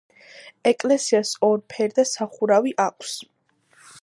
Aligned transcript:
ეკლესიას 0.71 1.33
ორფერდა 1.49 2.07
სახურავი 2.13 2.77
აქვს. 2.89 3.17